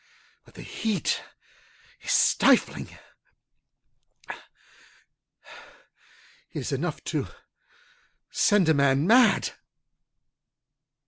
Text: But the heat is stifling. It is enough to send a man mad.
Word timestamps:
But 0.45 0.55
the 0.55 0.63
heat 0.63 1.21
is 2.01 2.11
stifling. 2.11 2.89
It 4.31 4.39
is 6.53 6.71
enough 6.71 7.03
to 7.03 7.27
send 8.31 8.67
a 8.67 8.73
man 8.73 9.05
mad. 9.05 9.51